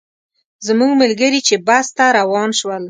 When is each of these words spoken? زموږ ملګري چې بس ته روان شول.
زموږ 0.67 0.91
ملګري 1.01 1.39
چې 1.47 1.55
بس 1.67 1.87
ته 1.97 2.05
روان 2.17 2.49
شول. 2.59 2.79